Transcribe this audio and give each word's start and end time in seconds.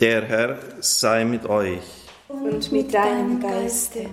Der 0.00 0.22
Herr 0.22 0.56
sei 0.80 1.26
mit 1.26 1.44
euch. 1.44 1.82
Und 2.28 2.72
mit 2.72 2.94
deinem 2.94 3.38
Geiste. 3.38 4.06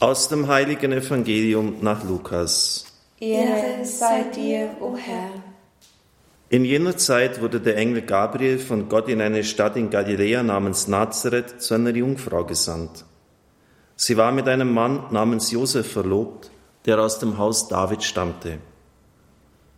Aus 0.00 0.30
dem 0.30 0.48
heiligen 0.48 0.92
Evangelium 0.92 1.76
nach 1.82 2.02
Lukas. 2.04 2.86
Ehre 3.20 3.84
sei 3.84 4.24
dir, 4.34 4.70
o 4.80 4.96
Herr. 4.96 5.28
In 6.48 6.64
jener 6.64 6.96
Zeit 6.96 7.42
wurde 7.42 7.60
der 7.60 7.76
Engel 7.76 8.00
Gabriel 8.00 8.58
von 8.58 8.88
Gott 8.88 9.10
in 9.10 9.20
eine 9.20 9.44
Stadt 9.44 9.76
in 9.76 9.90
Galiläa 9.90 10.42
namens 10.42 10.88
Nazareth 10.88 11.60
zu 11.60 11.74
einer 11.74 11.94
Jungfrau 11.94 12.44
gesandt. 12.44 13.04
Sie 13.94 14.16
war 14.16 14.32
mit 14.32 14.48
einem 14.48 14.72
Mann 14.72 15.04
namens 15.10 15.50
Josef 15.50 15.92
verlobt, 15.92 16.50
der 16.86 16.98
aus 16.98 17.18
dem 17.18 17.36
Haus 17.36 17.68
David 17.68 18.02
stammte. 18.02 18.56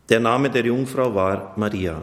Der 0.09 0.21
Name 0.21 0.51
der 0.51 0.67
Jungfrau 0.67 1.17
war 1.17 1.55
Maria. 1.57 2.03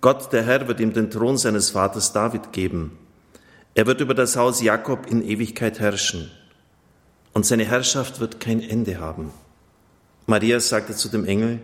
Gott, 0.00 0.32
der 0.32 0.44
Herr, 0.44 0.66
wird 0.66 0.80
ihm 0.80 0.92
den 0.92 1.10
Thron 1.10 1.36
seines 1.36 1.70
Vaters 1.70 2.12
David 2.12 2.52
geben. 2.52 2.98
Er 3.74 3.86
wird 3.86 4.00
über 4.00 4.14
das 4.14 4.36
Haus 4.36 4.62
Jakob 4.62 5.06
in 5.06 5.22
Ewigkeit 5.22 5.78
herrschen. 5.78 6.30
Und 7.32 7.46
seine 7.46 7.64
Herrschaft 7.64 8.18
wird 8.18 8.40
kein 8.40 8.62
Ende 8.62 8.98
haben. 8.98 9.30
Maria 10.26 10.58
sagte 10.58 10.94
zu 10.94 11.08
dem 11.08 11.24
Engel, 11.24 11.60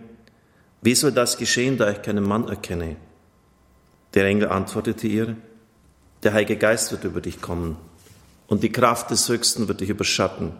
wie 0.82 0.94
soll 0.94 1.12
das 1.12 1.38
geschehen, 1.38 1.78
da 1.78 1.90
ich 1.90 2.02
keinen 2.02 2.24
Mann 2.24 2.46
erkenne? 2.48 2.96
Der 4.14 4.26
Engel 4.26 4.48
antwortete 4.48 5.06
ihr, 5.06 5.36
der 6.22 6.32
Heilige 6.32 6.56
Geist 6.56 6.92
wird 6.92 7.04
über 7.04 7.20
dich 7.20 7.40
kommen 7.40 7.76
und 8.46 8.62
die 8.62 8.72
Kraft 8.72 9.10
des 9.10 9.28
Höchsten 9.28 9.68
wird 9.68 9.80
dich 9.80 9.88
überschatten. 9.88 10.52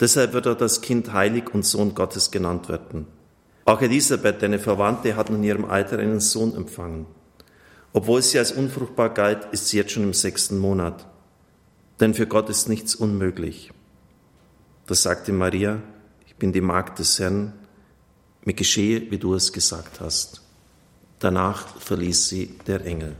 Deshalb 0.00 0.32
wird 0.32 0.46
er 0.46 0.54
das 0.54 0.80
Kind 0.80 1.12
heilig 1.12 1.54
und 1.54 1.64
Sohn 1.64 1.94
Gottes 1.94 2.30
genannt 2.30 2.68
werden. 2.68 3.06
Auch 3.64 3.80
Elisabeth, 3.80 4.42
deine 4.42 4.58
Verwandte, 4.58 5.16
hat 5.16 5.30
in 5.30 5.42
ihrem 5.42 5.64
Alter 5.64 5.98
einen 5.98 6.20
Sohn 6.20 6.54
empfangen. 6.54 7.06
Obwohl 7.92 8.22
sie 8.22 8.38
als 8.38 8.52
unfruchtbar 8.52 9.14
galt, 9.14 9.46
ist 9.52 9.68
sie 9.68 9.78
jetzt 9.78 9.92
schon 9.92 10.02
im 10.02 10.14
sechsten 10.14 10.58
Monat. 10.58 11.06
Denn 12.00 12.12
für 12.12 12.26
Gott 12.26 12.50
ist 12.50 12.68
nichts 12.68 12.94
unmöglich. 12.94 13.72
Da 14.86 14.94
sagte 14.94 15.32
Maria, 15.32 15.80
ich 16.26 16.34
bin 16.34 16.52
die 16.52 16.60
Magd 16.60 16.98
des 16.98 17.18
Herrn, 17.18 17.52
mir 18.44 18.54
geschehe, 18.54 19.10
wie 19.10 19.18
du 19.18 19.34
es 19.34 19.52
gesagt 19.52 20.00
hast. 20.00 20.42
Danach 21.20 21.80
verließ 21.80 22.28
sie 22.28 22.58
der 22.66 22.84
Engel. 22.84 23.16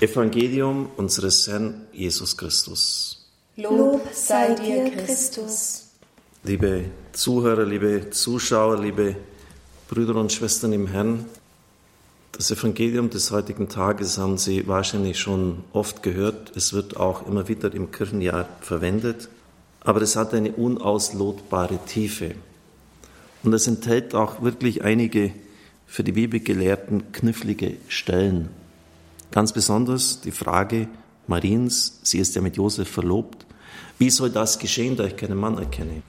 Evangelium 0.00 0.90
unseres 0.96 1.46
Herrn 1.46 1.86
Jesus 1.92 2.36
Christus. 2.36 3.30
Lob 3.56 4.02
sei 4.12 4.54
dir, 4.54 4.90
Christus. 4.90 5.90
Liebe 6.42 6.86
Zuhörer, 7.12 7.64
liebe 7.64 8.10
Zuschauer, 8.10 8.80
liebe 8.80 9.16
Brüder 9.92 10.16
und 10.16 10.32
Schwestern 10.32 10.72
im 10.72 10.86
Herrn, 10.86 11.26
das 12.32 12.50
Evangelium 12.50 13.10
des 13.10 13.30
heutigen 13.30 13.68
Tages 13.68 14.16
haben 14.16 14.38
Sie 14.38 14.66
wahrscheinlich 14.66 15.18
schon 15.18 15.64
oft 15.74 16.02
gehört. 16.02 16.56
Es 16.56 16.72
wird 16.72 16.96
auch 16.96 17.26
immer 17.26 17.46
wieder 17.46 17.74
im 17.74 17.90
Kirchenjahr 17.90 18.48
verwendet, 18.62 19.28
aber 19.82 20.00
es 20.00 20.16
hat 20.16 20.32
eine 20.32 20.52
unauslotbare 20.52 21.78
Tiefe. 21.84 22.36
Und 23.42 23.52
es 23.52 23.66
enthält 23.66 24.14
auch 24.14 24.40
wirklich 24.40 24.82
einige 24.82 25.30
für 25.86 26.02
die 26.02 26.12
Bibelgelehrten 26.12 27.12
knifflige 27.12 27.76
Stellen. 27.88 28.48
Ganz 29.30 29.52
besonders 29.52 30.22
die 30.22 30.32
Frage 30.32 30.88
Mariens, 31.26 32.00
sie 32.02 32.18
ist 32.18 32.34
ja 32.34 32.40
mit 32.40 32.56
Josef 32.56 32.88
verlobt, 32.88 33.44
wie 33.98 34.08
soll 34.08 34.30
das 34.30 34.58
geschehen, 34.58 34.96
da 34.96 35.04
ich 35.04 35.18
keinen 35.18 35.36
Mann 35.36 35.58
erkenne? 35.58 36.00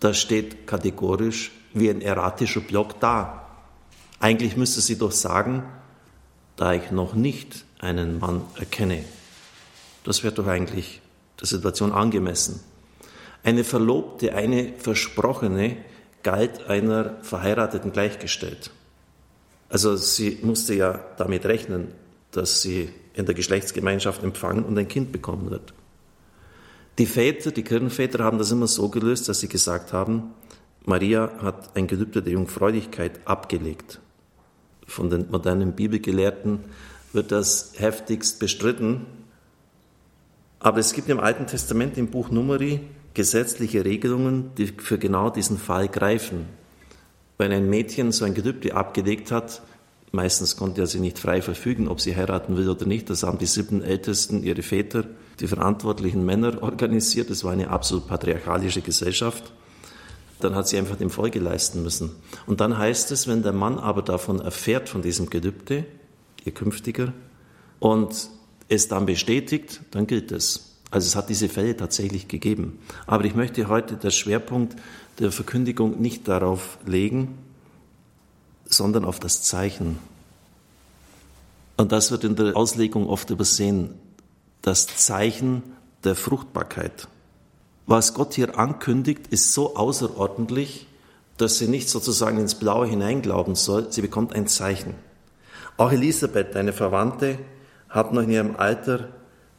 Das 0.00 0.18
steht 0.18 0.66
kategorisch 0.66 1.50
wie 1.76 1.90
ein 1.90 2.00
erratischer 2.00 2.60
Block 2.60 2.98
da. 3.00 3.46
Eigentlich 4.18 4.56
müsste 4.56 4.80
sie 4.80 4.98
doch 4.98 5.12
sagen, 5.12 5.62
da 6.56 6.72
ich 6.72 6.90
noch 6.90 7.14
nicht 7.14 7.66
einen 7.78 8.18
Mann 8.18 8.42
erkenne. 8.56 9.04
Das 10.02 10.24
wäre 10.24 10.34
doch 10.34 10.46
eigentlich 10.46 11.02
der 11.38 11.46
Situation 11.46 11.92
angemessen. 11.92 12.60
Eine 13.42 13.62
Verlobte, 13.62 14.34
eine 14.34 14.72
Versprochene 14.78 15.76
galt 16.22 16.66
einer 16.66 17.22
Verheirateten 17.22 17.92
gleichgestellt. 17.92 18.70
Also 19.68 19.96
sie 19.96 20.38
musste 20.42 20.74
ja 20.74 21.04
damit 21.18 21.44
rechnen, 21.44 21.88
dass 22.30 22.62
sie 22.62 22.88
in 23.12 23.26
der 23.26 23.34
Geschlechtsgemeinschaft 23.34 24.22
empfangen 24.22 24.64
und 24.64 24.78
ein 24.78 24.88
Kind 24.88 25.12
bekommen 25.12 25.50
wird. 25.50 25.74
Die 26.98 27.06
Väter, 27.06 27.50
die 27.50 27.62
Kirchenväter 27.62 28.24
haben 28.24 28.38
das 28.38 28.50
immer 28.50 28.66
so 28.66 28.88
gelöst, 28.88 29.28
dass 29.28 29.40
sie 29.40 29.48
gesagt 29.48 29.92
haben, 29.92 30.32
Maria 30.86 31.32
hat 31.42 31.76
ein 31.76 31.88
Gelübde 31.88 32.22
der 32.22 32.34
Jungfräulichkeit 32.34 33.18
abgelegt. 33.24 34.00
Von 34.86 35.10
den 35.10 35.28
modernen 35.32 35.72
Bibelgelehrten 35.72 36.60
wird 37.12 37.32
das 37.32 37.72
heftigst 37.76 38.38
bestritten. 38.38 39.04
Aber 40.60 40.78
es 40.78 40.92
gibt 40.92 41.08
im 41.08 41.18
Alten 41.18 41.48
Testament 41.48 41.98
im 41.98 42.06
Buch 42.06 42.30
Numeri 42.30 42.80
gesetzliche 43.14 43.84
Regelungen, 43.84 44.52
die 44.56 44.68
für 44.68 44.96
genau 44.96 45.28
diesen 45.28 45.58
Fall 45.58 45.88
greifen. 45.88 46.46
Wenn 47.36 47.50
ein 47.50 47.68
Mädchen 47.68 48.12
so 48.12 48.24
ein 48.24 48.34
Gelübde 48.34 48.76
abgelegt 48.76 49.32
hat, 49.32 49.62
meistens 50.12 50.56
konnte 50.56 50.82
er 50.82 50.86
sie 50.86 51.00
nicht 51.00 51.18
frei 51.18 51.42
verfügen, 51.42 51.88
ob 51.88 52.00
sie 52.00 52.14
heiraten 52.14 52.56
will 52.56 52.68
oder 52.68 52.86
nicht, 52.86 53.10
das 53.10 53.24
haben 53.24 53.38
die 53.38 53.46
sieben 53.46 53.82
Ältesten, 53.82 54.44
ihre 54.44 54.62
Väter, 54.62 55.04
die 55.40 55.48
verantwortlichen 55.48 56.24
Männer 56.24 56.62
organisiert. 56.62 57.28
Das 57.28 57.42
war 57.42 57.52
eine 57.52 57.70
absolut 57.70 58.06
patriarchalische 58.06 58.82
Gesellschaft 58.82 59.52
dann 60.40 60.54
hat 60.54 60.68
sie 60.68 60.78
einfach 60.78 60.96
dem 60.96 61.10
Folge 61.10 61.38
leisten 61.38 61.82
müssen. 61.82 62.10
Und 62.46 62.60
dann 62.60 62.76
heißt 62.76 63.10
es, 63.12 63.26
wenn 63.26 63.42
der 63.42 63.52
Mann 63.52 63.78
aber 63.78 64.02
davon 64.02 64.40
erfährt, 64.40 64.88
von 64.88 65.02
diesem 65.02 65.30
Gelübde, 65.30 65.84
ihr 66.44 66.52
künftiger, 66.52 67.12
und 67.78 68.28
es 68.68 68.88
dann 68.88 69.06
bestätigt, 69.06 69.80
dann 69.90 70.06
gilt 70.06 70.32
es. 70.32 70.76
Also 70.90 71.06
es 71.06 71.16
hat 71.16 71.28
diese 71.28 71.48
Fälle 71.48 71.76
tatsächlich 71.76 72.28
gegeben. 72.28 72.78
Aber 73.06 73.24
ich 73.24 73.34
möchte 73.34 73.68
heute 73.68 73.96
der 73.96 74.10
Schwerpunkt 74.10 74.76
der 75.18 75.32
Verkündigung 75.32 76.00
nicht 76.00 76.28
darauf 76.28 76.78
legen, 76.86 77.38
sondern 78.66 79.04
auf 79.04 79.20
das 79.20 79.42
Zeichen. 79.42 79.98
Und 81.76 81.92
das 81.92 82.10
wird 82.10 82.24
in 82.24 82.36
der 82.36 82.56
Auslegung 82.56 83.06
oft 83.06 83.30
übersehen. 83.30 83.94
Das 84.62 84.86
Zeichen 84.86 85.62
der 86.04 86.14
Fruchtbarkeit 86.14 87.08
was 87.86 88.14
Gott 88.14 88.34
hier 88.34 88.58
ankündigt, 88.58 89.28
ist 89.28 89.52
so 89.52 89.76
außerordentlich, 89.76 90.86
dass 91.36 91.58
sie 91.58 91.68
nicht 91.68 91.88
sozusagen 91.88 92.38
ins 92.38 92.56
Blaue 92.56 92.86
hineinglauben 92.86 93.54
soll. 93.54 93.92
Sie 93.92 94.02
bekommt 94.02 94.34
ein 94.34 94.48
Zeichen. 94.48 94.94
Auch 95.76 95.92
Elisabeth, 95.92 96.56
eine 96.56 96.72
Verwandte, 96.72 97.38
hat 97.88 98.12
noch 98.12 98.22
in 98.22 98.30
ihrem 98.30 98.56
Alter 98.56 99.08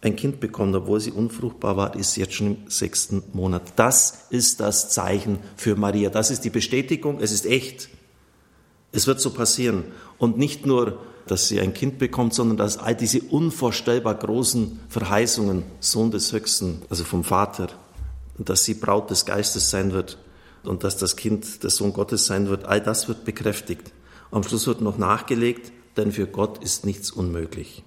ein 0.01 0.15
Kind 0.15 0.39
bekommen, 0.39 0.75
obwohl 0.75 0.99
sie 0.99 1.11
unfruchtbar 1.11 1.77
war, 1.77 1.95
ist 1.95 2.15
jetzt 2.17 2.33
schon 2.33 2.47
im 2.47 2.57
sechsten 2.69 3.23
Monat. 3.33 3.73
Das 3.75 4.25
ist 4.29 4.59
das 4.59 4.89
Zeichen 4.89 5.39
für 5.55 5.75
Maria. 5.75 6.09
Das 6.09 6.29
ist 6.29 6.41
die 6.41 6.49
Bestätigung. 6.49 7.19
Es 7.19 7.31
ist 7.31 7.45
echt. 7.45 7.89
Es 8.91 9.07
wird 9.07 9.19
so 9.19 9.31
passieren. 9.31 9.85
Und 10.17 10.37
nicht 10.37 10.65
nur, 10.65 10.99
dass 11.27 11.47
sie 11.47 11.59
ein 11.59 11.73
Kind 11.73 11.97
bekommt, 11.97 12.33
sondern 12.33 12.57
dass 12.57 12.77
all 12.77 12.95
diese 12.95 13.21
unvorstellbar 13.21 14.15
großen 14.15 14.79
Verheißungen, 14.89 15.63
Sohn 15.79 16.11
des 16.11 16.31
Höchsten, 16.31 16.81
also 16.89 17.03
vom 17.03 17.23
Vater, 17.23 17.69
und 18.37 18.49
dass 18.49 18.63
sie 18.63 18.75
Braut 18.75 19.09
des 19.09 19.25
Geistes 19.25 19.69
sein 19.69 19.91
wird 19.91 20.17
und 20.63 20.83
dass 20.83 20.97
das 20.97 21.15
Kind 21.15 21.63
der 21.63 21.69
Sohn 21.69 21.93
Gottes 21.93 22.25
sein 22.25 22.47
wird, 22.47 22.65
all 22.65 22.81
das 22.81 23.07
wird 23.07 23.25
bekräftigt. 23.25 23.93
Am 24.31 24.43
Schluss 24.43 24.67
wird 24.67 24.81
noch 24.81 24.97
nachgelegt, 24.97 25.71
denn 25.95 26.11
für 26.11 26.27
Gott 26.27 26.63
ist 26.63 26.85
nichts 26.85 27.11
unmöglich. 27.11 27.83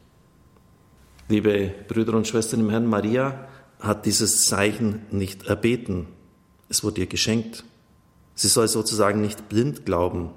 Liebe 1.28 1.72
Brüder 1.86 2.14
und 2.14 2.26
Schwestern 2.26 2.60
im 2.60 2.70
Herrn, 2.70 2.86
Maria 2.86 3.46
hat 3.78 4.06
dieses 4.06 4.46
Zeichen 4.46 5.02
nicht 5.10 5.46
erbeten. 5.46 6.06
Es 6.68 6.82
wurde 6.82 7.02
ihr 7.02 7.06
geschenkt. 7.06 7.64
Sie 8.34 8.48
soll 8.48 8.68
sozusagen 8.68 9.20
nicht 9.20 9.48
blind 9.48 9.86
glauben. 9.86 10.30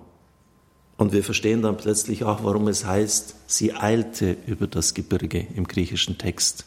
Und 0.97 1.11
wir 1.11 1.23
verstehen 1.23 1.61
dann 1.61 1.77
plötzlich 1.77 2.23
auch, 2.23 2.43
warum 2.43 2.67
es 2.67 2.85
heißt, 2.85 3.35
sie 3.47 3.73
eilte 3.73 4.37
über 4.45 4.67
das 4.67 4.93
Gebirge 4.93 5.47
im 5.55 5.67
griechischen 5.67 6.17
Text. 6.17 6.65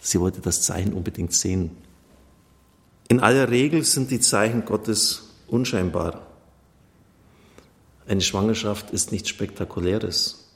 Sie 0.00 0.20
wollte 0.20 0.40
das 0.40 0.62
Zeichen 0.62 0.92
unbedingt 0.92 1.32
sehen. 1.32 1.70
In 3.08 3.20
aller 3.20 3.50
Regel 3.50 3.84
sind 3.84 4.10
die 4.10 4.20
Zeichen 4.20 4.64
Gottes 4.64 5.30
unscheinbar. 5.46 6.22
Eine 8.06 8.22
Schwangerschaft 8.22 8.90
ist 8.90 9.12
nichts 9.12 9.28
Spektakuläres. 9.28 10.50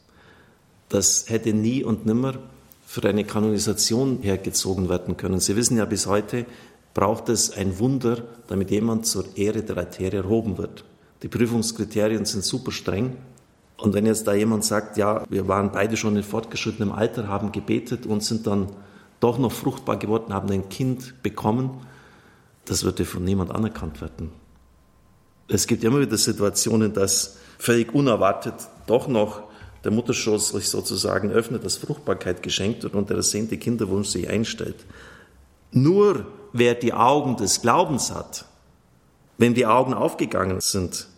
Das 0.88 1.28
hätte 1.28 1.52
nie 1.52 1.84
und 1.84 2.06
nimmer 2.06 2.34
für 2.86 3.06
eine 3.06 3.24
Kanonisation 3.24 4.20
hergezogen 4.22 4.88
werden 4.88 5.18
können. 5.18 5.40
Sie 5.40 5.56
wissen 5.56 5.76
ja 5.76 5.84
bis 5.84 6.06
heute, 6.06 6.46
braucht 6.94 7.28
es 7.28 7.50
ein 7.50 7.78
Wunder, 7.78 8.22
damit 8.46 8.70
jemand 8.70 9.06
zur 9.06 9.36
Ehre 9.36 9.62
der 9.62 9.76
Arterie 9.76 10.16
erhoben 10.16 10.56
wird. 10.56 10.84
Die 11.22 11.28
Prüfungskriterien 11.28 12.24
sind 12.24 12.44
super 12.44 12.72
streng. 12.72 13.16
Und 13.76 13.92
wenn 13.92 14.06
jetzt 14.06 14.26
da 14.26 14.32
jemand 14.32 14.64
sagt, 14.64 14.96
ja, 14.96 15.22
wir 15.28 15.46
waren 15.48 15.70
beide 15.70 15.96
schon 15.96 16.16
in 16.16 16.22
fortgeschrittenem 16.22 16.92
Alter, 16.92 17.28
haben 17.28 17.52
gebetet 17.52 18.06
und 18.06 18.24
sind 18.24 18.46
dann 18.46 18.68
doch 19.20 19.38
noch 19.38 19.52
fruchtbar 19.52 19.98
geworden, 19.98 20.32
haben 20.32 20.50
ein 20.50 20.68
Kind 20.68 21.22
bekommen, 21.22 21.82
das 22.68 22.84
würde 22.84 23.04
von 23.04 23.24
niemand 23.24 23.50
anerkannt 23.50 24.00
werden. 24.00 24.30
Es 25.48 25.66
gibt 25.66 25.82
immer 25.84 26.00
wieder 26.00 26.16
Situationen, 26.18 26.92
dass 26.92 27.38
völlig 27.58 27.94
unerwartet 27.94 28.54
doch 28.86 29.08
noch 29.08 29.42
der 29.84 29.92
Mutterschoß 29.92 30.50
sich 30.50 30.68
sozusagen 30.68 31.30
öffnet, 31.30 31.64
dass 31.64 31.76
Fruchtbarkeit 31.76 32.42
geschenkt 32.42 32.82
wird 32.82 32.94
und 32.94 33.08
der 33.08 33.18
ersehnte 33.18 33.56
Kinderwunsch 33.56 34.08
sich 34.08 34.28
einstellt. 34.28 34.76
Nur 35.70 36.26
wer 36.52 36.74
die 36.74 36.92
Augen 36.92 37.36
des 37.36 37.62
Glaubens 37.62 38.12
hat, 38.12 38.44
wenn 39.38 39.54
die 39.54 39.66
Augen 39.66 39.94
aufgegangen 39.94 40.60
sind, 40.60 41.08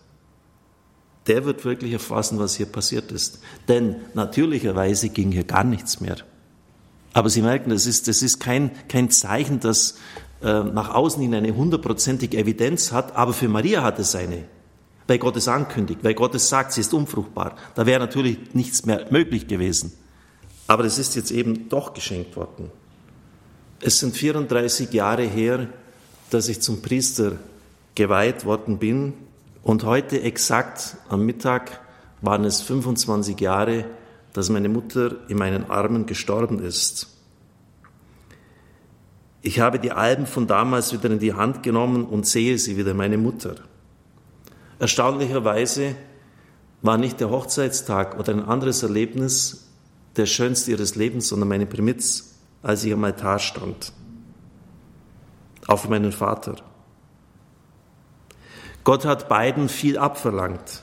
der 1.27 1.45
wird 1.45 1.65
wirklich 1.65 1.93
erfassen, 1.93 2.39
was 2.39 2.57
hier 2.57 2.67
passiert 2.67 3.13
ist. 3.13 3.41
Denn 3.69 3.97
natürlicherweise 4.15 5.09
ging 5.09 5.33
hier 5.33 5.45
gar 5.45 5.65
nichts 5.65 6.01
mehr. 6.01 6.17
Aber 7.13 7.29
Sie 7.29 7.43
merken, 7.43 7.71
das 7.71 7.87
ist, 7.87 8.09
das 8.09 8.23
ist 8.23 8.39
kein, 8.41 8.71
kein 8.89 9.11
Zeichen, 9.11 9.61
das 9.61 9.97
äh, 10.43 10.65
nach 10.65 10.95
außen 10.95 11.23
hin 11.23 11.35
eine 11.35 11.55
hundertprozentige 11.55 12.39
Evidenz 12.39 12.93
hat, 12.93 13.15
aber 13.17 13.33
für 13.33 13.49
Maria 13.49 13.83
hat 13.83 13.99
es 13.99 14.15
eine. 14.15 14.45
Weil 15.07 15.19
Gott 15.19 15.37
es 15.37 15.49
ankündigt, 15.49 16.05
weil 16.05 16.15
Gott 16.15 16.35
es 16.35 16.49
sagt, 16.49 16.73
sie 16.73 16.81
ist 16.81 16.95
unfruchtbar. 16.95 17.57
Da 17.75 17.85
wäre 17.85 18.01
natürlich 18.01 18.39
nichts 18.55 18.87
mehr 18.87 19.07
möglich 19.11 19.47
gewesen. 19.49 19.93
Aber 20.67 20.85
es 20.85 20.99
ist 20.99 21.17
jetzt 21.17 21.33
eben 21.33 21.69
doch 21.69 21.95
geschenkt 21.95 22.37
worden. 22.37 22.71
Es 23.83 23.99
sind 23.99 24.17
34 24.17 24.93
Jahre 24.93 25.25
her, 25.25 25.67
dass 26.31 26.49
ich 26.49 26.61
zum 26.61 26.81
Priester 26.81 27.33
geweiht 27.95 28.45
worden 28.45 28.79
bin. 28.79 29.15
Und 29.63 29.85
heute 29.85 30.23
exakt 30.23 30.97
am 31.09 31.27
Mittag 31.27 31.81
waren 32.23 32.45
es 32.45 32.61
25 32.61 33.41
Jahre, 33.41 33.87
dass 34.33 34.49
meine 34.49 34.69
Mutter 34.69 35.17
in 35.29 35.39
meinen 35.39 35.71
Armen 35.71 36.07
gestorben 36.07 36.61
ist. 36.61 37.09
Ich 39.43 39.61
habe 39.61 39.79
die 39.79 39.93
Alben 39.93 40.27
von 40.27 40.47
damals 40.47 40.93
wieder 40.93 41.11
in 41.11 41.19
die 41.19 41.35
Hand 41.35 41.63
genommen 41.63 42.05
und 42.05 42.27
sehe 42.27 42.59
sie 42.59 42.77
wieder, 42.77 42.95
meine 42.95 43.17
Mutter. 43.17 43.57
Erstaunlicherweise 44.79 45.95
war 46.83 46.99
nicht 46.99 47.21
der 47.21 47.31
Hochzeitstag 47.31 48.19
oder 48.19 48.33
ein 48.33 48.45
anderes 48.45 48.83
Erlebnis 48.83 49.67
der 50.17 50.27
schönste 50.27 50.73
ihres 50.73 50.97
Lebens, 50.97 51.29
sondern 51.29 51.49
meine 51.49 51.67
Primitz, 51.67 52.35
als 52.63 52.85
ich 52.85 52.93
am 52.93 53.05
Altar 53.05 53.39
stand. 53.39 53.93
Für 55.67 55.89
meinen 55.89 56.11
Vater. 56.11 56.57
Gott 58.83 59.05
hat 59.05 59.29
beiden 59.29 59.69
viel 59.69 59.99
abverlangt. 59.99 60.83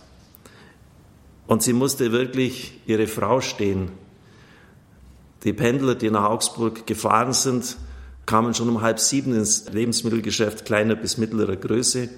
Und 1.46 1.62
sie 1.62 1.74
musste 1.74 2.14
wirklich 2.14 2.80
ihre 2.86 3.08
Frau 3.08 3.42
stehen. 3.42 3.92
Die 5.44 5.52
Pendler, 5.52 5.96
die 5.96 6.10
nach 6.10 6.24
Augsburg 6.24 6.88
gefahren 6.88 7.34
sind, 7.34 7.78
kamen 8.28 8.54
schon 8.54 8.70
um 8.70 8.82
halb 8.82 9.00
sieben 9.00 9.34
ins 9.34 9.72
Lebensmittelgeschäft 9.72 10.66
kleiner 10.66 10.96
bis 10.96 11.18
mittlerer 11.18 11.56
Größe, 11.56 12.10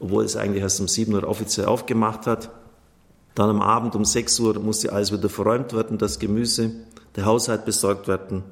obwohl 0.00 0.24
es 0.24 0.36
eigentlich 0.36 0.62
erst 0.62 0.80
um 0.80 0.88
sieben 0.88 1.12
Uhr 1.12 1.28
offiziell 1.28 1.66
aufgemacht 1.66 2.26
hat. 2.26 2.50
Dann 3.34 3.50
am 3.50 3.60
Abend 3.60 3.94
um 3.94 4.06
sechs 4.06 4.40
Uhr 4.40 4.58
musste 4.60 4.92
alles 4.92 5.12
wieder 5.12 5.28
verräumt 5.28 5.74
werden, 5.74 5.98
das 5.98 6.18
Gemüse, 6.18 6.70
der 7.16 7.26
Haushalt 7.26 7.66
besorgt 7.66 8.08
werden. 8.08 8.44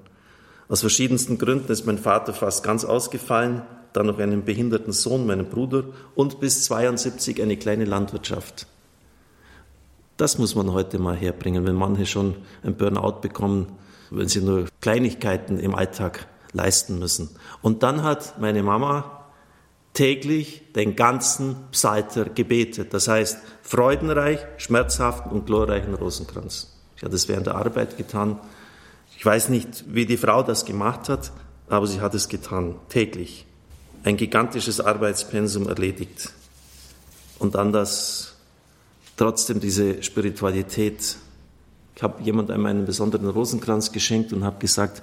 Aus 0.68 0.80
verschiedensten 0.80 1.38
Gründen 1.38 1.70
ist 1.70 1.86
mein 1.86 1.98
Vater 1.98 2.34
fast 2.34 2.64
ganz 2.64 2.84
ausgefallen, 2.84 3.62
dann 3.92 4.06
noch 4.06 4.18
einen 4.18 4.44
behinderten 4.44 4.92
Sohn, 4.92 5.26
meinen 5.26 5.48
Bruder 5.48 5.84
und 6.16 6.40
bis 6.40 6.64
72 6.64 7.40
eine 7.40 7.56
kleine 7.56 7.84
Landwirtschaft. 7.84 8.66
Das 10.16 10.38
muss 10.38 10.54
man 10.54 10.72
heute 10.72 10.98
mal 10.98 11.16
herbringen, 11.16 11.64
wenn 11.64 11.76
manche 11.76 12.06
schon 12.06 12.34
ein 12.64 12.74
Burnout 12.74 13.20
bekommen, 13.20 13.66
wenn 14.10 14.28
sie 14.28 14.40
nur 14.40 14.66
Kleinigkeiten 14.80 15.58
im 15.58 15.74
Alltag 15.74 16.26
leisten 16.54 16.98
müssen. 16.98 17.28
Und 17.60 17.82
dann 17.82 18.02
hat 18.02 18.40
meine 18.40 18.62
Mama 18.62 19.24
täglich 19.92 20.62
den 20.74 20.96
ganzen 20.96 21.56
Psalter 21.70 22.24
gebetet. 22.26 22.94
Das 22.94 23.08
heißt, 23.08 23.38
freudenreich, 23.62 24.40
schmerzhaften 24.56 25.30
und 25.30 25.46
glorreichen 25.46 25.94
Rosenkranz. 25.94 26.72
Ich 26.96 27.02
hatte 27.02 27.14
es 27.14 27.28
während 27.28 27.46
der 27.46 27.56
Arbeit 27.56 27.96
getan. 27.96 28.38
Ich 29.16 29.24
weiß 29.24 29.48
nicht, 29.48 29.84
wie 29.86 30.06
die 30.06 30.16
Frau 30.16 30.42
das 30.42 30.64
gemacht 30.64 31.08
hat, 31.08 31.32
aber 31.68 31.86
sie 31.86 32.00
hat 32.00 32.14
es 32.14 32.28
getan, 32.28 32.76
täglich. 32.88 33.46
Ein 34.02 34.16
gigantisches 34.16 34.80
Arbeitspensum 34.80 35.68
erledigt. 35.68 36.30
Und 37.38 37.54
dann 37.54 37.72
das 37.72 38.34
trotzdem 39.16 39.60
diese 39.60 40.02
Spiritualität. 40.02 41.16
Ich 41.96 42.02
habe 42.02 42.22
jemandem 42.22 42.66
einen 42.66 42.84
besonderen 42.84 43.28
Rosenkranz 43.28 43.92
geschenkt 43.92 44.32
und 44.32 44.44
habe 44.44 44.58
gesagt, 44.58 45.02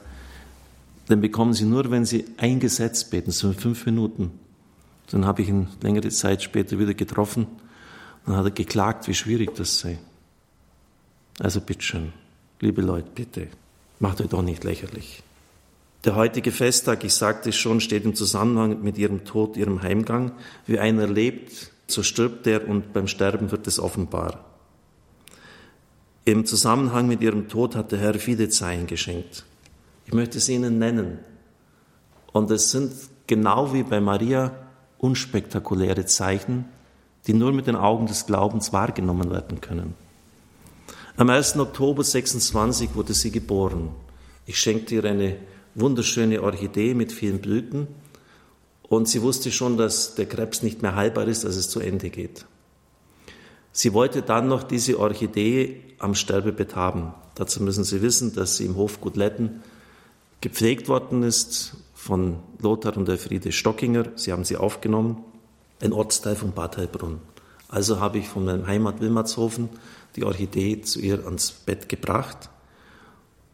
den 1.11 1.21
bekommen 1.21 1.53
Sie 1.53 1.65
nur, 1.65 1.91
wenn 1.91 2.05
Sie 2.05 2.25
ein 2.37 2.59
Gesetz 2.59 3.03
beten, 3.03 3.31
so 3.31 3.51
fünf 3.53 3.85
Minuten. 3.85 4.31
Dann 5.11 5.25
habe 5.25 5.41
ich 5.41 5.49
ihn 5.49 5.67
längere 5.81 6.09
Zeit 6.09 6.41
später 6.41 6.79
wieder 6.79 6.93
getroffen 6.93 7.47
und 8.25 8.35
hat 8.35 8.45
er 8.45 8.51
geklagt, 8.51 9.07
wie 9.07 9.13
schwierig 9.13 9.53
das 9.55 9.79
sei. 9.79 9.99
Also 11.39 11.59
bitteschön, 11.59 12.13
liebe 12.61 12.81
Leute, 12.81 13.09
bitte, 13.13 13.47
macht 13.99 14.21
euch 14.21 14.29
doch 14.29 14.41
nicht 14.41 14.63
lächerlich. 14.63 15.21
Der 16.05 16.15
heutige 16.15 16.51
Festtag, 16.51 17.03
ich 17.03 17.13
sagte 17.13 17.49
es 17.49 17.57
schon, 17.57 17.79
steht 17.79 18.05
im 18.05 18.15
Zusammenhang 18.15 18.81
mit 18.81 18.97
ihrem 18.97 19.23
Tod, 19.23 19.57
ihrem 19.57 19.81
Heimgang. 19.81 20.31
Wie 20.65 20.79
einer 20.79 21.07
lebt, 21.07 21.71
so 21.87 22.01
stirbt 22.01 22.47
er 22.47 22.67
und 22.67 22.93
beim 22.93 23.07
Sterben 23.07 23.51
wird 23.51 23.67
es 23.67 23.79
offenbar. 23.79 24.45
Im 26.25 26.45
Zusammenhang 26.45 27.07
mit 27.07 27.21
ihrem 27.21 27.49
Tod 27.49 27.75
hat 27.75 27.91
der 27.91 27.99
Herr 27.99 28.13
viele 28.15 28.49
Zeichen 28.49 28.87
geschenkt. 28.87 29.45
Ich 30.11 30.15
möchte 30.15 30.39
es 30.39 30.49
Ihnen 30.49 30.77
nennen. 30.77 31.19
Und 32.33 32.51
es 32.51 32.69
sind 32.71 32.91
genau 33.27 33.73
wie 33.73 33.83
bei 33.83 34.01
Maria 34.01 34.51
unspektakuläre 34.97 36.05
Zeichen, 36.05 36.65
die 37.27 37.33
nur 37.33 37.53
mit 37.53 37.67
den 37.67 37.77
Augen 37.77 38.07
des 38.07 38.25
Glaubens 38.25 38.73
wahrgenommen 38.73 39.31
werden 39.31 39.61
können. 39.61 39.93
Am 41.15 41.29
1. 41.29 41.55
Oktober 41.59 42.03
26 42.03 42.93
wurde 42.93 43.13
sie 43.13 43.31
geboren. 43.31 43.91
Ich 44.45 44.59
schenkte 44.59 44.95
ihr 44.95 45.05
eine 45.05 45.37
wunderschöne 45.75 46.43
Orchidee 46.43 46.93
mit 46.93 47.13
vielen 47.13 47.39
Blüten 47.39 47.87
und 48.89 49.07
sie 49.07 49.21
wusste 49.21 49.49
schon, 49.49 49.77
dass 49.77 50.15
der 50.15 50.25
Krebs 50.25 50.61
nicht 50.61 50.81
mehr 50.81 50.97
heilbar 50.97 51.29
ist, 51.29 51.45
dass 51.45 51.55
es 51.55 51.69
zu 51.69 51.79
Ende 51.79 52.09
geht. 52.09 52.45
Sie 53.71 53.93
wollte 53.93 54.23
dann 54.23 54.49
noch 54.49 54.63
diese 54.63 54.99
Orchidee 54.99 55.81
am 55.99 56.15
Sterbebett 56.15 56.75
haben. 56.75 57.13
Dazu 57.35 57.63
müssen 57.63 57.85
Sie 57.85 58.01
wissen, 58.01 58.35
dass 58.35 58.57
sie 58.57 58.65
im 58.65 58.75
Hof 58.75 58.99
Gutletten 58.99 59.61
gepflegt 60.41 60.89
worden 60.89 61.23
ist 61.23 61.77
von 61.93 62.39
Lothar 62.59 62.97
und 62.97 63.07
Elfriede 63.07 63.51
Stockinger. 63.51 64.05
Sie 64.15 64.31
haben 64.31 64.43
sie 64.43 64.57
aufgenommen, 64.57 65.23
ein 65.79 65.93
Ortsteil 65.93 66.35
von 66.35 66.51
Bad 66.51 66.77
Heilbrunn. 66.77 67.19
Also 67.69 67.99
habe 67.99 68.17
ich 68.17 68.27
von 68.27 68.43
meinem 68.43 68.67
Heimat 68.67 68.99
Wilmatshofen 68.99 69.69
die 70.15 70.25
Orchidee 70.25 70.81
zu 70.81 70.99
ihr 70.99 71.23
ans 71.25 71.51
Bett 71.51 71.87
gebracht 71.87 72.49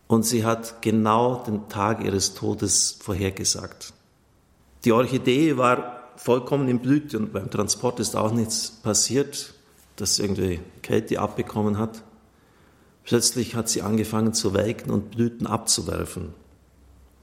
und 0.08 0.24
sie 0.24 0.44
hat 0.46 0.82
genau 0.82 1.44
den 1.46 1.68
Tag 1.70 2.04
ihres 2.04 2.34
Todes 2.34 2.98
vorhergesagt. 3.00 3.94
Die 4.86 4.92
Orchidee 4.92 5.58
war 5.58 6.04
vollkommen 6.16 6.68
in 6.68 6.80
Blüte 6.80 7.20
und 7.20 7.34
beim 7.34 7.52
Transport 7.52 8.00
ist 8.00 8.16
auch 8.16 8.32
nichts 8.32 8.72
passiert, 8.72 9.54
dass 9.98 10.20
irgendwie 10.20 10.62
Kälte 10.82 11.20
abbekommen 11.20 11.78
hat. 11.78 12.04
Plötzlich 13.04 13.56
hat 13.56 13.70
sie 13.70 13.82
angefangen 13.82 14.34
zu 14.34 14.54
welken 14.54 14.90
und 14.90 15.12
Blüten 15.12 15.46
abzuwerfen. 15.46 16.34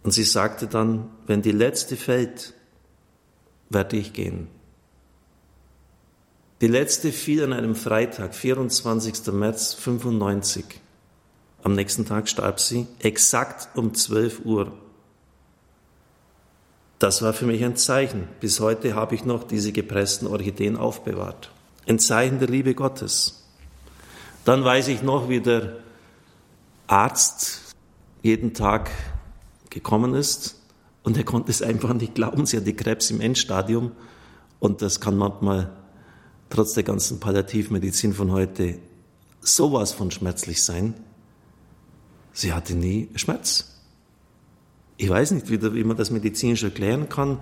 Und 0.05 0.13
sie 0.13 0.23
sagte 0.23 0.69
dann, 0.69 1.09
wenn 1.27 1.43
die 1.43 1.51
letzte 1.51 1.97
fällt, 1.97 2.53
werde 3.71 3.97
ich 3.97 4.13
gehen. 4.13 4.49
Die 6.61 6.69
letzte 6.69 7.11
fiel 7.11 7.43
an 7.43 7.53
einem 7.53 7.75
Freitag, 7.75 8.35
24. 8.35 9.33
März 9.33 9.75
95. 9.75 10.65
Am 11.63 11.75
nächsten 11.75 12.05
Tag 12.05 12.29
starb 12.29 12.61
sie, 12.61 12.87
exakt 13.01 13.77
um 13.77 13.95
12 13.95 14.45
Uhr. 14.45 14.73
Das 16.99 17.23
war 17.23 17.33
für 17.33 17.47
mich 17.47 17.65
ein 17.65 17.77
Zeichen. 17.77 18.29
Bis 18.41 18.61
heute 18.61 18.95
habe 18.95 19.15
ich 19.15 19.25
noch 19.25 19.45
diese 19.45 19.73
gepressten 19.73 20.29
Orchideen 20.29 20.77
aufbewahrt. 20.77 21.51
Ein 21.89 21.99
Zeichen 21.99 22.39
der 22.39 22.49
Liebe 22.49 22.75
Gottes. 22.75 23.43
Dann 24.45 24.65
weiß 24.65 24.89
ich 24.89 25.03
noch, 25.03 25.31
wie 25.31 25.41
der 25.41 25.77
Arzt 26.87 27.75
jeden 28.23 28.53
Tag 28.53 28.91
gekommen 29.75 30.15
ist 30.15 30.63
und 31.03 31.17
er 31.17 31.25
konnte 31.25 31.51
es 31.51 31.61
einfach 31.61 31.93
nicht 31.93 32.15
glauben. 32.15 32.47
Sie 32.47 32.57
hatte 32.57 32.73
Krebs 32.73 33.11
im 33.11 33.21
Endstadium 33.21 33.93
und 34.61 34.81
das 34.81 35.01
kann 35.01 35.17
manchmal 35.19 35.77
trotz 36.49 36.75
der 36.75 36.85
ganzen 36.85 37.21
Palliativmedizin 37.21 38.15
von 38.15 38.31
heute 38.31 38.79
sowas 39.41 39.93
von 39.93 40.11
schmerzlich 40.13 40.63
sein. 40.63 40.95
Sie 42.33 42.53
hatte 42.53 42.75
nie 42.75 43.11
Schmerz. 43.17 43.73
Ich 44.97 45.09
weiß 45.09 45.33
nicht, 45.33 45.51
wie, 45.51 45.85
man 45.85 45.97
das 45.97 46.11
medizinisch 46.11 46.63
erklären 46.63 47.09
kann. 47.09 47.41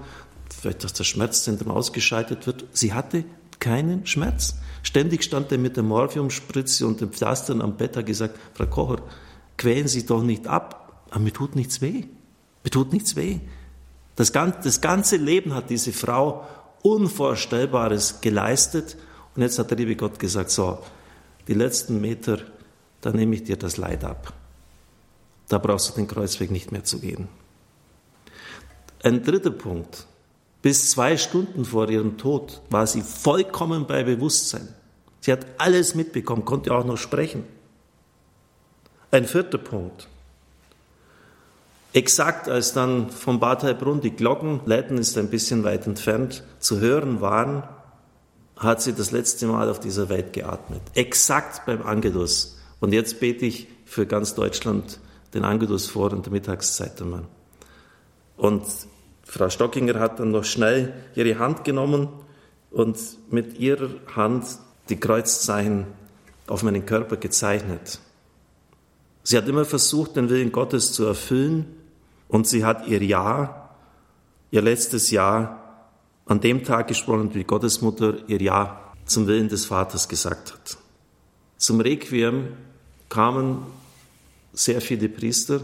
Vielleicht, 0.51 0.85
dass 0.85 0.95
das 0.95 1.07
Schmerzzentrum 1.07 1.71
ausgeschaltet 1.71 2.47
wird. 2.47 2.65
Sie 2.73 2.95
hatte 2.95 3.25
keinen 3.59 4.07
Schmerz. 4.07 4.57
Ständig 4.83 5.23
stand 5.23 5.53
er 5.53 5.59
mit 5.59 5.77
der 5.77 5.83
Morphiumspritze 5.83 6.87
und 6.87 7.01
den 7.01 7.11
Pflastern 7.11 7.61
am 7.61 7.77
Bett, 7.77 7.97
hat 7.97 8.07
gesagt, 8.07 8.39
Frau 8.55 8.67
Kocher, 8.67 9.03
quälen 9.59 9.87
Sie 9.87 10.07
doch 10.07 10.23
nicht 10.23 10.47
ab. 10.47 11.05
Aber 11.11 11.21
mir 11.21 11.33
tut 11.33 11.57
nichts 11.57 11.83
weh. 11.83 12.05
Mir 12.65 12.71
tut 12.71 12.93
nichts 12.93 13.17
weh. 13.17 13.41
Das, 14.17 14.33
ganze 14.33 15.17
Leben 15.17 15.55
hat 15.55 15.71
diese 15.71 15.93
Frau 15.93 16.47
Unvorstellbares 16.83 18.21
geleistet. 18.21 18.97
Und 19.35 19.43
jetzt 19.43 19.59
hat 19.59 19.71
der 19.71 19.79
liebe 19.79 19.97
Gott 19.97 20.19
gesagt, 20.19 20.51
so, 20.51 20.79
die 21.49 21.55
letzten 21.55 22.01
Meter, 22.01 22.39
da 23.01 23.11
nehme 23.11 23.35
ich 23.35 23.45
dir 23.45 23.57
das 23.57 23.77
Leid 23.77 24.05
ab. 24.05 24.33
Da 25.49 25.59
brauchst 25.59 25.91
du 25.91 25.95
den 25.95 26.07
Kreuzweg 26.07 26.51
nicht 26.51 26.73
mehr 26.73 26.85
zu 26.85 27.01
gehen. 27.01 27.29
Ein 29.03 29.23
dritter 29.23 29.51
Punkt. 29.51 30.07
Bis 30.61 30.91
zwei 30.91 31.17
Stunden 31.17 31.65
vor 31.65 31.89
ihrem 31.89 32.19
Tod 32.19 32.63
war 32.71 32.87
sie 32.87 33.03
vollkommen 33.03 33.87
bei 33.87 34.05
Bewusstsein. 34.05 34.69
Sie 35.21 35.33
hat 35.33 35.45
alles 35.59 35.95
mitbekommen, 35.95 36.45
konnte 36.45 36.73
auch 36.73 36.85
noch 36.85 36.97
sprechen. 36.97 37.45
Ein 39.11 39.27
vierter 39.27 39.59
Punkt. 39.59 40.09
Exakt 41.95 42.49
als 42.49 42.73
dann 42.73 43.11
vom 43.11 43.39
Bad 43.39 43.63
Heilbrunn 43.65 44.01
die 44.01 44.13
Glocken, 44.13 44.61
Leiten 44.65 44.97
ist 44.97 45.19
ein 45.19 45.29
bisschen 45.29 45.63
weit 45.63 45.87
entfernt, 45.87 46.43
zu 46.59 46.81
hören 46.81 47.21
waren, 47.21 47.65
hat 48.57 48.81
sie 48.81 48.95
das 48.95 49.11
letzte 49.11 49.47
Mal 49.47 49.69
auf 49.69 49.79
dieser 49.79 50.09
Welt 50.09 50.33
geatmet. 50.33 50.81
Exakt 50.95 51.67
beim 51.67 51.83
Angelus. 51.83 52.59
Und 52.81 52.95
jetzt 52.95 53.21
bete 53.21 53.45
ich 53.45 53.69
für 53.85 54.07
ganz 54.07 54.35
Deutschland 54.35 55.01
den 55.35 55.45
Angelus 55.45 55.87
vor 55.87 56.13
in 56.13 56.23
der 56.23 56.33
Mittagszeit 56.33 57.01
einmal. 57.03 57.25
Und 58.39 58.65
Frau 59.25 59.51
Stockinger 59.51 60.01
hat 60.01 60.19
dann 60.19 60.31
noch 60.31 60.45
schnell 60.45 60.95
ihre 61.15 61.39
Hand 61.39 61.65
genommen 61.65 62.09
und 62.71 62.99
mit 63.31 63.59
ihrer 63.59 63.91
Hand 64.17 64.47
die 64.89 64.99
Kreuzzeichen 64.99 65.87
auf 66.47 66.63
meinen 66.63 66.87
Körper 66.87 67.19
gezeichnet. 67.19 68.01
Sie 69.25 69.37
hat 69.37 69.47
immer 69.47 69.65
versucht, 69.65 70.17
den 70.17 70.31
Willen 70.31 70.53
Gottes 70.53 70.93
zu 70.93 71.05
erfüllen 71.05 71.82
und 72.33 72.49
sie 72.49 72.65
hat 72.65 72.89
ihr 72.89 73.03
Ja, 73.03 73.69
ihr 74.51 74.63
letztes 74.63 75.11
Ja 75.11 75.61
an 76.25 76.41
dem 76.41 76.65
Tag 76.65 76.89
gesprochen, 76.89 77.35
wie 77.35 77.45
Gottesmutter 77.45 78.27
ihr 78.27 78.41
Ja 78.41 78.81
zum 79.05 79.27
Willen 79.27 79.49
des 79.49 79.67
Vaters 79.67 80.09
gesagt 80.09 80.55
hat. 80.55 80.79
Zum 81.59 81.81
Requiem 81.81 82.55
kamen 83.11 83.59
sehr 84.55 84.81
viele 84.81 85.11
Priester 85.11 85.61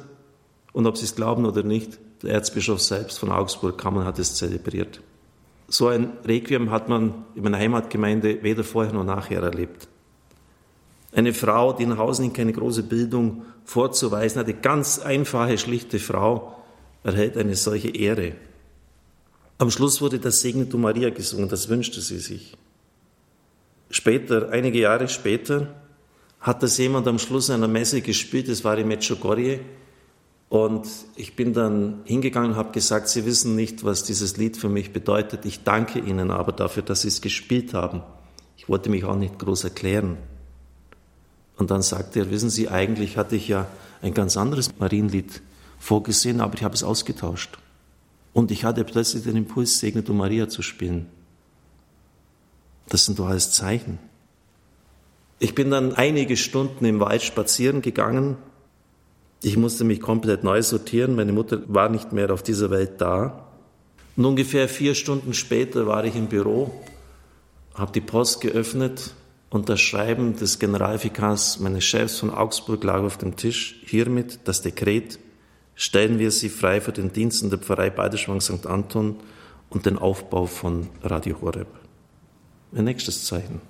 und 0.73 0.87
ob 0.87 0.99
sie 0.99 1.07
es 1.07 1.17
glauben 1.17 1.47
oder 1.47 1.63
nicht, 1.63 1.99
der 2.23 2.35
Erzbischof 2.35 2.81
selbst 2.81 3.19
von 3.19 3.31
Augsburg 3.31 3.79
kam 3.79 3.97
und 3.97 4.05
hat 4.05 4.19
es 4.19 4.35
zelebriert. 4.35 5.01
So 5.69 5.89
ein 5.89 6.19
Requiem 6.27 6.71
hat 6.71 6.91
man 6.91 7.25
in 7.35 7.45
meiner 7.45 7.59
Heimatgemeinde 7.59 8.43
weder 8.43 8.63
vorher 8.63 8.93
noch 8.93 9.05
nachher 9.05 9.43
erlebt. 9.43 9.89
Eine 11.13 11.33
Frau, 11.33 11.73
die 11.73 11.85
in 11.85 11.97
Hausen 11.97 12.35
keine 12.35 12.53
große 12.53 12.83
Bildung 12.83 13.47
vorzuweisen 13.65 14.41
hatte, 14.41 14.53
ganz 14.53 14.99
einfache, 14.99 15.57
schlichte 15.57 15.99
Frau, 15.99 16.58
erhält 17.03 17.37
eine 17.37 17.55
solche 17.55 17.89
Ehre. 17.89 18.33
Am 19.59 19.71
Schluss 19.71 20.01
wurde 20.01 20.19
das 20.19 20.41
Segne 20.41 20.67
du 20.67 20.79
Maria 20.79 21.11
gesungen, 21.11 21.49
das 21.49 21.69
wünschte 21.69 22.01
sie 22.01 22.19
sich. 22.19 22.57
Später, 23.91 24.51
einige 24.51 24.81
Jahre 24.81 25.09
später, 25.09 25.75
hat 26.41 26.63
das 26.63 26.79
jemand 26.79 27.09
am 27.09 27.19
Schluss 27.19 27.51
einer 27.51 27.69
Messe 27.69 28.01
gespielt, 28.01 28.49
das 28.49 28.63
war 28.63 28.79
in 28.79 28.89
Medjugorje, 28.89 29.61
und 30.49 30.89
ich 31.17 31.37
bin 31.37 31.53
dann 31.53 32.01
hingegangen 32.05 32.53
und 32.53 32.57
habe 32.57 32.73
gesagt, 32.73 33.09
Sie 33.09 33.27
wissen 33.27 33.55
nicht, 33.55 33.85
was 33.85 34.05
dieses 34.05 34.39
Lied 34.39 34.57
für 34.57 34.71
mich 34.71 34.93
bedeutet. 34.93 35.45
Ich 35.45 35.63
danke 35.63 35.99
Ihnen 35.99 36.31
aber 36.31 36.53
dafür, 36.53 36.83
dass 36.83 37.03
Sie 37.03 37.09
es 37.09 37.21
gespielt 37.21 37.75
haben. 37.75 38.03
Ich 38.57 38.69
wollte 38.69 38.89
mich 38.89 39.05
auch 39.05 39.17
nicht 39.17 39.39
groß 39.39 39.65
erklären. 39.65 40.17
Und 41.59 41.71
dann 41.71 41.83
sagte 41.83 42.21
er, 42.21 42.31
wissen 42.31 42.49
Sie, 42.49 42.69
eigentlich 42.69 43.19
hatte 43.19 43.37
ich 43.37 43.49
ja 43.49 43.67
ein 44.01 44.15
ganz 44.15 44.37
anderes 44.37 44.71
Marienlied 44.79 45.43
vorgesehen, 45.79 46.41
aber 46.41 46.55
ich 46.55 46.65
habe 46.65 46.75
es 46.75 46.83
ausgetauscht. 46.83 47.59
Und 48.33 48.51
ich 48.51 48.65
hatte 48.65 48.85
plötzlich 48.85 49.25
den 49.25 49.37
Impuls, 49.37 49.79
Segne 49.79 50.03
du 50.03 50.13
Maria 50.13 50.49
zu 50.49 50.63
spielen. 50.63 51.07
Das 52.89 53.05
sind 53.05 53.19
doch 53.19 53.27
alles 53.29 53.53
Zeichen. 53.53 53.99
Ich 55.39 55.55
bin 55.55 55.71
dann 55.71 55.95
einige 55.95 56.37
Stunden 56.37 56.85
im 56.85 57.01
Wald 57.01 57.23
spazieren 57.23 57.83
gegangen. 57.83 58.37
Ich 59.43 59.57
musste 59.57 59.85
mich 59.85 60.01
komplett 60.01 60.43
neu 60.43 60.63
sortieren. 60.63 61.15
Meine 61.15 61.33
Mutter 61.33 61.63
war 61.69 61.89
nicht 61.89 62.13
mehr 62.13 62.33
auf 62.33 62.43
dieser 62.43 62.71
Welt 62.71 63.01
da. 63.01 63.47
Und 64.17 64.25
ungefähr 64.25 64.69
vier 64.69 64.97
Stunden 64.97 65.33
später 65.33 65.87
war 65.87 66.05
ich 66.05 66.17
im 66.17 66.27
Büro, 66.27 66.75
habe 67.75 67.93
die 67.93 68.01
Post 68.01 68.41
geöffnet 68.41 69.15
und 69.49 69.69
das 69.69 69.81
Schreiben 69.81 70.37
des 70.37 70.59
Generalvikars 70.59 71.61
meines 71.61 71.85
Chefs 71.85 72.19
von 72.19 72.31
Augsburg 72.31 72.83
lag 72.83 73.01
auf 73.03 73.17
dem 73.17 73.37
Tisch. 73.37 73.81
Hiermit 73.85 74.41
das 74.45 74.61
Dekret 74.61 75.21
stellen 75.79 76.19
wir 76.19 76.33
sie 76.33 76.49
frei 76.49 76.81
für 76.81 76.91
den 76.91 77.13
Dienst 77.13 77.43
in 77.43 77.51
der 77.51 77.59
Pfarrei 77.61 77.89
Balderschwang 77.89 78.41
St. 78.41 78.67
Anton 78.67 79.17
und 79.71 79.87
den 79.87 79.97
Aufbau 79.97 80.47
von 80.47 80.89
Radio 81.05 81.41
Horeb. 81.41 81.69
Mein 82.73 82.85
nächstes 82.85 83.25
Zeichen. 83.25 83.61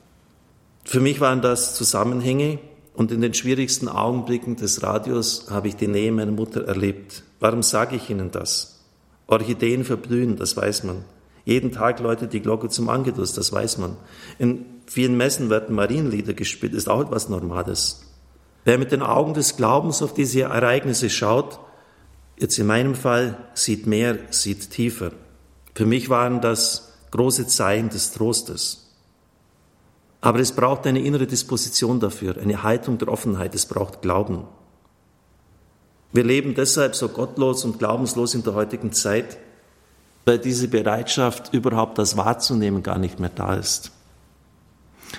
Für 0.85 1.01
mich 1.01 1.21
waren 1.21 1.43
das 1.43 1.75
Zusammenhänge 1.75 2.61
und 2.95 3.13
in 3.13 3.21
den 3.21 3.35
schwierigsten 3.35 3.89
Augenblicken 3.89 4.57
des 4.57 4.83
Radios 4.83 5.49
habe 5.51 5.69
ich 5.69 5.77
die 5.77 5.87
Nähe 5.87 6.11
meiner 6.11 6.33
Mutter 6.33 6.65
erlebt. 6.65 7.25
Warum 7.41 7.63
sage 7.63 7.97
ich 7.97 8.09
Ihnen 8.09 8.31
das? 8.31 8.81
Orchideen 9.27 9.85
verblühen, 9.85 10.37
das 10.37 10.57
weiß 10.57 10.85
man. 10.85 11.05
Jeden 11.45 11.73
Tag 11.73 12.01
läutet 12.01 12.33
die 12.33 12.41
Glocke 12.41 12.71
zum 12.71 12.89
Angelus, 12.89 13.35
das 13.35 13.53
weiß 13.53 13.77
man. 13.77 13.99
In 14.39 14.65
vielen 14.87 15.19
Messen 15.19 15.51
werden 15.51 15.77
Marienlieder 15.77 16.33
gespielt, 16.33 16.73
ist 16.73 16.89
auch 16.89 17.03
etwas 17.03 17.29
Normales. 17.29 18.01
Wer 18.65 18.79
mit 18.79 18.93
den 18.93 19.03
Augen 19.03 19.35
des 19.35 19.57
Glaubens 19.57 20.01
auf 20.01 20.15
diese 20.15 20.43
Ereignisse 20.43 21.11
schaut, 21.11 21.61
Jetzt 22.39 22.59
in 22.59 22.67
meinem 22.67 22.95
Fall 22.95 23.37
sieht 23.55 23.87
mehr, 23.87 24.19
sieht 24.31 24.71
tiefer. 24.71 25.13
Für 25.75 25.87
mich 25.87 26.09
waren 26.09 26.41
das 26.41 26.93
große 27.11 27.47
Zeichen 27.47 27.89
des 27.89 28.13
Trostes. 28.13 28.89
Aber 30.21 30.41
es 30.41 30.53
braucht 30.53 30.87
eine 30.87 31.01
innere 31.01 31.27
Disposition 31.27 32.01
dafür, 32.01 32.37
eine 32.39 32.63
Haltung 32.63 32.99
der 32.99 33.09
Offenheit, 33.09 33.55
es 33.55 33.67
braucht 33.67 34.03
Glauben. 34.03 34.45
Wir 36.13 36.25
leben 36.25 36.55
deshalb 36.55 36.97
so 36.97 37.09
gottlos 37.09 37.65
und 37.65 37.79
glaubenslos 37.79 38.35
in 38.35 38.43
der 38.43 38.55
heutigen 38.55 38.93
Zeit, 38.93 39.37
weil 40.25 40.39
diese 40.39 40.69
Bereitschaft, 40.69 41.55
überhaupt 41.55 41.99
das 41.99 42.17
wahrzunehmen, 42.17 42.83
gar 42.83 42.99
nicht 42.99 43.21
mehr 43.21 43.31
da 43.35 43.55
ist. 43.55 43.93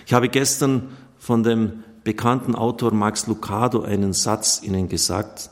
Ich 0.06 0.14
habe 0.14 0.30
gestern 0.30 0.96
von 1.18 1.44
dem 1.44 1.84
bekannten 2.04 2.56
Autor 2.56 2.94
Max 2.94 3.28
Lucado 3.28 3.82
einen 3.82 4.14
Satz 4.14 4.62
Ihnen 4.64 4.90
gesagt, 4.90 5.50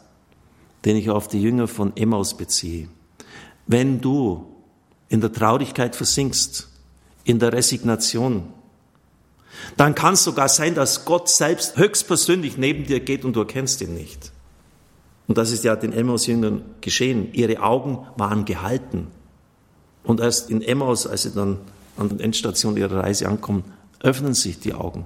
den 0.86 0.96
ich 0.96 1.10
auf 1.10 1.27
die 1.27 1.41
Jünger 1.41 1.67
von 1.67 1.96
Emmaus 1.96 2.38
beziehe. 2.38 2.88
Wenn 3.65 4.01
du 4.01 4.46
in 5.10 5.22
der 5.22 5.31
Traurigkeit 5.31 5.96
versinkst, 5.96 6.69
in 7.24 7.39
der 7.39 7.53
Resignation, 7.53 8.53
dann 9.75 9.96
kann 9.96 10.13
es 10.13 10.24
sogar 10.24 10.50
sein, 10.50 10.75
dass 10.75 11.05
Gott 11.05 11.29
selbst 11.29 11.77
höchstpersönlich 11.77 12.57
neben 12.57 12.86
dir 12.86 13.00
geht 13.00 13.25
und 13.25 13.36
du 13.36 13.41
erkennst 13.41 13.81
ihn 13.81 13.93
nicht. 13.93 14.31
Und 15.27 15.38
das 15.38 15.51
ist 15.51 15.63
ja 15.63 15.75
den 15.75 15.91
Emmaus-Jüngern 15.91 16.63
geschehen. 16.79 17.34
Ihre 17.34 17.62
Augen 17.62 18.05
waren 18.15 18.46
gehalten. 18.46 19.07
Und 20.03 20.22
erst 20.22 20.50
in 20.50 20.62
Emmaus, 20.62 21.05
als 21.05 21.24
sie 21.24 21.34
dann 21.34 21.57
an 21.98 22.10
der 22.10 22.24
Endstation 22.24 22.77
ihrer 22.77 23.03
Reise 23.03 23.27
ankommen, 23.27 23.65
öffnen 24.00 24.34
sich 24.34 24.60
die 24.60 24.74
Augen. 24.74 25.05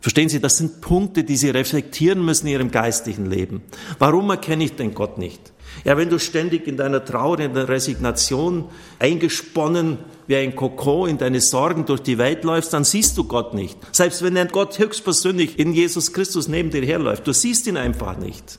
Verstehen 0.00 0.28
Sie, 0.28 0.40
das 0.40 0.56
sind 0.56 0.80
Punkte, 0.80 1.24
die 1.24 1.36
Sie 1.36 1.50
reflektieren 1.50 2.24
müssen 2.24 2.46
in 2.46 2.54
Ihrem 2.54 2.70
geistlichen 2.70 3.26
Leben. 3.26 3.62
Warum 3.98 4.30
erkenne 4.30 4.64
ich 4.64 4.76
den 4.76 4.94
Gott 4.94 5.18
nicht? 5.18 5.52
Ja, 5.84 5.96
wenn 5.96 6.10
du 6.10 6.18
ständig 6.18 6.66
in 6.66 6.76
deiner 6.76 7.04
Trauer, 7.04 7.38
in 7.38 7.54
der 7.54 7.68
Resignation 7.68 8.64
eingesponnen 8.98 9.98
wie 10.26 10.36
ein 10.36 10.56
Kokon 10.56 11.08
in 11.08 11.18
deine 11.18 11.40
Sorgen 11.40 11.84
durch 11.86 12.00
die 12.00 12.18
Welt 12.18 12.44
läufst, 12.44 12.72
dann 12.72 12.84
siehst 12.84 13.16
du 13.18 13.24
Gott 13.24 13.54
nicht. 13.54 13.78
Selbst 13.92 14.22
wenn 14.22 14.48
Gott 14.48 14.78
höchstpersönlich 14.78 15.58
in 15.58 15.72
Jesus 15.72 16.12
Christus 16.12 16.48
neben 16.48 16.70
dir 16.70 16.82
herläuft, 16.82 17.26
du 17.26 17.32
siehst 17.32 17.66
ihn 17.66 17.76
einfach 17.76 18.16
nicht. 18.18 18.58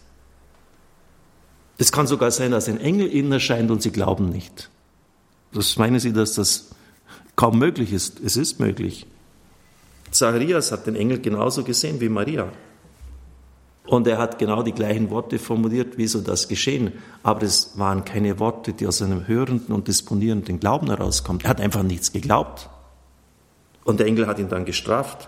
Es 1.78 1.92
kann 1.92 2.08
sogar 2.08 2.32
sein, 2.32 2.52
dass 2.52 2.70
ein 2.70 2.80
Engel 2.80 3.12
ihnen 3.14 3.32
erscheint 3.32 3.72
und 3.72 3.82
sie 3.82 3.92
glauben 3.92 4.30
nicht. 4.30 4.70
Das 5.54 5.78
meinen 5.78 6.00
Sie, 6.00 6.14
dass 6.14 6.36
das 6.36 6.70
kaum 7.36 7.60
möglich 7.60 7.92
ist? 7.92 8.20
Es 8.20 8.38
ist 8.38 8.60
möglich. 8.60 9.06
Zacharias 10.22 10.72
hat 10.72 10.86
den 10.86 10.96
Engel 10.96 11.20
genauso 11.20 11.64
gesehen 11.64 12.00
wie 12.00 12.10
Maria. 12.10 12.52
Und 13.88 14.08
er 14.08 14.20
hat 14.20 14.38
genau 14.38 14.62
die 14.62 14.72
gleichen 14.72 15.10
Worte 15.10 15.40
formuliert, 15.40 15.98
wie 15.98 16.08
soll 16.08 16.22
das 16.22 16.48
geschehen. 16.48 16.94
Aber 17.24 17.42
es 17.42 17.78
waren 17.78 18.06
keine 18.06 18.40
Worte, 18.40 18.74
die 18.74 18.86
aus 18.86 19.02
einem 19.02 19.28
hörenden 19.28 19.74
und 19.74 19.88
disponierenden 19.88 20.60
Glauben 20.60 20.88
herauskommen. 20.88 21.42
Er 21.44 21.50
hat 21.50 21.60
einfach 21.60 21.84
nichts 21.84 22.12
geglaubt. 22.14 22.70
Und 23.84 24.00
der 24.00 24.06
Engel 24.06 24.28
hat 24.28 24.38
ihn 24.38 24.48
dann 24.48 24.66
gestraft. 24.66 25.28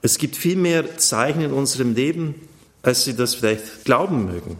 Es 0.00 0.16
gibt 0.16 0.34
viel 0.34 0.56
mehr 0.56 0.96
Zeichen 0.96 1.42
in 1.42 1.52
unserem 1.52 1.94
Leben, 1.94 2.34
als 2.82 3.04
Sie 3.04 3.14
das 3.14 3.34
vielleicht 3.34 3.84
glauben 3.84 4.24
mögen. 4.24 4.56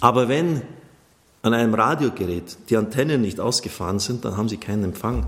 Aber 0.00 0.28
wenn 0.28 0.60
an 1.40 1.54
einem 1.54 1.72
Radiogerät 1.72 2.58
die 2.68 2.76
Antennen 2.76 3.22
nicht 3.22 3.40
ausgefahren 3.40 3.98
sind, 3.98 4.24
dann 4.24 4.36
haben 4.36 4.48
Sie 4.50 4.58
keinen 4.58 4.84
Empfang. 4.84 5.26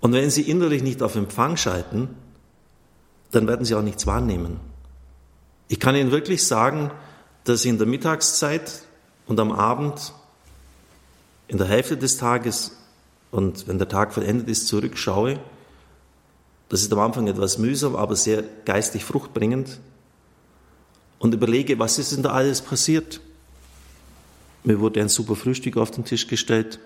Und 0.00 0.12
wenn 0.12 0.30
Sie 0.30 0.42
innerlich 0.42 0.82
nicht 0.82 1.02
auf 1.02 1.14
Empfang 1.14 1.56
schalten, 1.56 2.08
dann 3.30 3.46
werden 3.46 3.64
Sie 3.64 3.74
auch 3.74 3.82
nichts 3.82 4.06
wahrnehmen. 4.06 4.60
Ich 5.68 5.78
kann 5.78 5.94
Ihnen 5.94 6.10
wirklich 6.10 6.46
sagen, 6.46 6.90
dass 7.44 7.64
in 7.64 7.78
der 7.78 7.86
Mittagszeit 7.86 8.82
und 9.26 9.38
am 9.38 9.52
Abend, 9.52 10.12
in 11.48 11.58
der 11.58 11.66
Hälfte 11.66 11.96
des 11.96 12.16
Tages 12.16 12.76
und 13.30 13.68
wenn 13.68 13.78
der 13.78 13.88
Tag 13.88 14.12
vollendet 14.12 14.48
ist, 14.48 14.68
zurückschaue. 14.68 15.38
Das 16.68 16.82
ist 16.82 16.92
am 16.92 16.98
Anfang 17.00 17.26
etwas 17.26 17.58
mühsam, 17.58 17.96
aber 17.96 18.16
sehr 18.16 18.44
geistig 18.64 19.04
fruchtbringend 19.04 19.80
und 21.18 21.34
überlege, 21.34 21.78
was 21.78 21.98
ist 21.98 22.12
denn 22.12 22.22
da 22.22 22.30
alles 22.32 22.60
passiert? 22.62 23.20
Mir 24.64 24.80
wurde 24.80 25.00
ein 25.00 25.08
super 25.08 25.36
Frühstück 25.36 25.76
auf 25.76 25.90
den 25.90 26.04
Tisch 26.04 26.26
gestellt. 26.26 26.80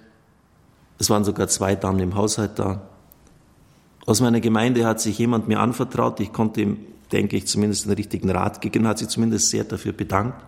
Es 0.98 1.10
waren 1.10 1.24
sogar 1.24 1.48
zwei 1.48 1.74
Damen 1.74 2.00
im 2.00 2.14
Haushalt 2.14 2.58
da. 2.58 2.88
Aus 4.06 4.20
meiner 4.20 4.40
Gemeinde 4.40 4.86
hat 4.86 5.00
sich 5.00 5.18
jemand 5.18 5.48
mir 5.48 5.60
anvertraut. 5.60 6.20
Ich 6.20 6.32
konnte 6.32 6.60
ihm, 6.60 6.76
denke 7.12 7.36
ich, 7.36 7.46
zumindest 7.46 7.86
den 7.86 7.92
richtigen 7.92 8.30
Rat 8.30 8.60
geben, 8.60 8.86
hat 8.86 8.98
sich 8.98 9.08
zumindest 9.08 9.48
sehr 9.48 9.64
dafür 9.64 9.92
bedankt. 9.92 10.42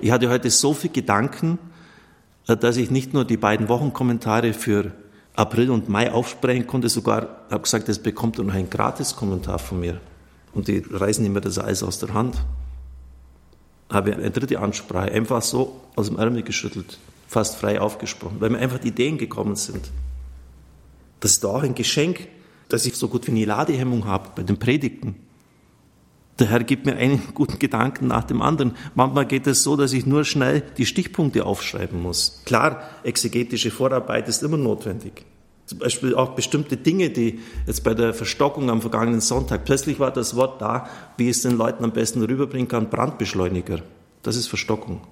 Ich 0.00 0.10
hatte 0.10 0.30
heute 0.30 0.50
so 0.50 0.74
viele 0.74 0.92
Gedanken, 0.92 1.58
äh, 2.46 2.56
dass 2.56 2.76
ich 2.76 2.90
nicht 2.90 3.14
nur 3.14 3.24
die 3.24 3.36
beiden 3.36 3.68
Wochenkommentare 3.68 4.52
für 4.52 4.92
April 5.34 5.70
und 5.70 5.88
Mai 5.88 6.12
aufsprechen 6.12 6.66
konnte, 6.66 6.88
sogar 6.88 7.40
habe 7.50 7.62
gesagt, 7.62 7.88
es 7.88 7.98
bekommt 7.98 8.38
noch 8.38 8.52
ein 8.52 8.68
Gratis-Kommentar 8.68 9.58
von 9.58 9.80
mir. 9.80 10.00
Und 10.52 10.68
die 10.68 10.84
reißen 10.90 11.24
immer 11.24 11.40
das 11.40 11.58
Eis 11.58 11.82
aus 11.82 11.98
der 11.98 12.12
Hand 12.12 12.36
habe 13.92 14.14
eine 14.14 14.30
dritte 14.30 14.58
Ansprache 14.58 15.12
einfach 15.12 15.42
so 15.42 15.80
aus 15.96 16.08
dem 16.08 16.18
Ärmel 16.18 16.42
geschüttelt, 16.42 16.98
fast 17.28 17.56
frei 17.56 17.80
aufgesprochen, 17.80 18.36
weil 18.40 18.50
mir 18.50 18.58
einfach 18.58 18.78
die 18.78 18.88
Ideen 18.88 19.18
gekommen 19.18 19.56
sind. 19.56 19.90
Das 21.20 21.32
ist 21.32 21.44
auch 21.44 21.62
ein 21.62 21.74
Geschenk, 21.74 22.28
dass 22.72 22.86
ich 22.86 22.96
so 22.96 23.08
gut 23.08 23.26
wie 23.26 23.32
nie 23.32 23.44
Ladehemmung 23.44 24.06
habe 24.06 24.30
bei 24.34 24.42
den 24.42 24.58
Predigten. 24.58 25.16
Der 26.38 26.48
Herr 26.48 26.64
gibt 26.64 26.86
mir 26.86 26.96
einen 26.96 27.22
guten 27.34 27.58
Gedanken 27.58 28.06
nach 28.06 28.24
dem 28.24 28.40
anderen. 28.40 28.74
Manchmal 28.94 29.26
geht 29.26 29.46
es 29.46 29.62
so, 29.62 29.76
dass 29.76 29.92
ich 29.92 30.06
nur 30.06 30.24
schnell 30.24 30.62
die 30.78 30.86
Stichpunkte 30.86 31.44
aufschreiben 31.44 32.00
muss. 32.00 32.42
Klar, 32.46 32.82
exegetische 33.04 33.70
Vorarbeit 33.70 34.28
ist 34.28 34.42
immer 34.42 34.56
notwendig. 34.56 35.24
Zum 35.66 35.78
Beispiel 35.78 36.14
auch 36.14 36.30
bestimmte 36.30 36.76
Dinge, 36.76 37.10
die 37.10 37.40
jetzt 37.66 37.84
bei 37.84 37.94
der 37.94 38.14
Verstockung 38.14 38.70
am 38.70 38.80
vergangenen 38.80 39.20
Sonntag, 39.20 39.64
plötzlich 39.64 40.00
war 40.00 40.10
das 40.10 40.34
Wort 40.34 40.60
da, 40.60 40.88
wie 41.16 41.28
es 41.28 41.42
den 41.42 41.56
Leuten 41.56 41.84
am 41.84 41.92
besten 41.92 42.22
rüberbringen 42.22 42.68
kann, 42.68 42.90
Brandbeschleuniger. 42.90 43.82
Das 44.22 44.36
ist 44.36 44.48
Verstockung. 44.48 45.02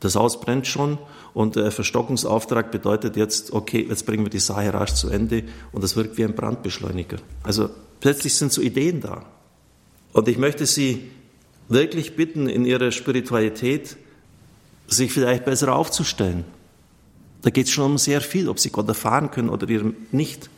Das 0.00 0.14
Haus 0.14 0.40
brennt 0.40 0.66
schon 0.66 0.98
und 1.34 1.56
der 1.56 1.72
Verstockungsauftrag 1.72 2.70
bedeutet 2.70 3.16
jetzt, 3.16 3.52
okay, 3.52 3.86
jetzt 3.88 4.06
bringen 4.06 4.24
wir 4.24 4.30
die 4.30 4.38
Sache 4.38 4.72
rasch 4.72 4.94
zu 4.94 5.08
Ende 5.08 5.44
und 5.72 5.82
das 5.82 5.96
wirkt 5.96 6.16
wie 6.18 6.24
ein 6.24 6.34
Brandbeschleuniger. 6.34 7.18
Also 7.42 7.70
plötzlich 8.00 8.34
sind 8.34 8.52
so 8.52 8.60
Ideen 8.62 9.00
da. 9.00 9.24
Und 10.12 10.28
ich 10.28 10.38
möchte 10.38 10.66
Sie 10.66 11.10
wirklich 11.68 12.16
bitten, 12.16 12.48
in 12.48 12.64
Ihrer 12.64 12.92
Spiritualität 12.92 13.96
sich 14.86 15.12
vielleicht 15.12 15.44
besser 15.44 15.74
aufzustellen. 15.74 16.44
Da 17.42 17.50
geht 17.50 17.66
es 17.66 17.72
schon 17.72 17.92
um 17.92 17.98
sehr 17.98 18.20
viel, 18.20 18.48
ob 18.48 18.58
sie 18.58 18.70
Gott 18.70 18.88
erfahren 18.88 19.30
können 19.30 19.48
oder 19.48 19.66
nicht. 20.10 20.50